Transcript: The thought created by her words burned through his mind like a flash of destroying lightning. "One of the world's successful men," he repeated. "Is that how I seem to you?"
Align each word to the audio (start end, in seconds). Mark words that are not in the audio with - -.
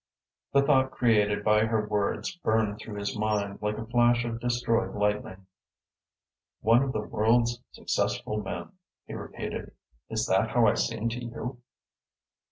The 0.51 0.63
thought 0.63 0.89
created 0.89 1.43
by 1.43 1.65
her 1.65 1.85
words 1.87 2.35
burned 2.37 2.79
through 2.79 2.95
his 2.95 3.15
mind 3.15 3.59
like 3.61 3.77
a 3.77 3.85
flash 3.85 4.25
of 4.25 4.39
destroying 4.39 4.95
lightning. 4.95 5.45
"One 6.61 6.81
of 6.81 6.91
the 6.91 7.01
world's 7.03 7.61
successful 7.71 8.41
men," 8.41 8.71
he 9.05 9.13
repeated. 9.13 9.73
"Is 10.09 10.25
that 10.25 10.49
how 10.49 10.65
I 10.65 10.73
seem 10.73 11.09
to 11.09 11.23
you?" 11.23 11.61